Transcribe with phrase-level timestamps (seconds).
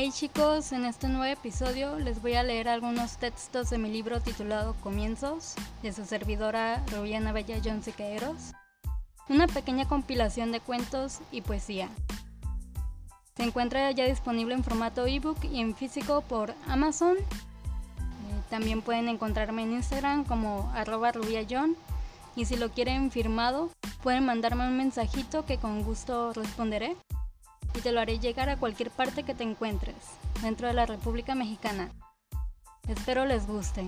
[0.00, 4.20] Hey chicos, en este nuevo episodio les voy a leer algunos textos de mi libro
[4.20, 8.52] titulado Comienzos, de su servidora Rubiana Bella John Siqueiros.
[9.28, 11.88] Una pequeña compilación de cuentos y poesía.
[13.36, 17.16] Se encuentra ya disponible en formato ebook y en físico por Amazon.
[17.16, 20.72] Eh, también pueden encontrarme en Instagram como
[21.12, 21.76] rubiajohn
[22.36, 23.72] y si lo quieren firmado
[24.04, 26.96] pueden mandarme un mensajito que con gusto responderé
[27.78, 29.94] y te lo haré llegar a cualquier parte que te encuentres
[30.42, 31.90] dentro de la República Mexicana.
[32.88, 33.84] Espero les guste.